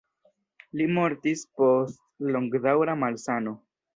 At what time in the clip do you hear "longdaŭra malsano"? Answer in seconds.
2.37-3.57